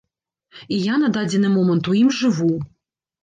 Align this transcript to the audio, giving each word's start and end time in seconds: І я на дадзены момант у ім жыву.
І 0.77 0.77
я 0.85 0.95
на 1.03 1.09
дадзены 1.17 1.51
момант 1.57 1.91
у 1.93 1.97
ім 2.01 2.09
жыву. 2.21 2.51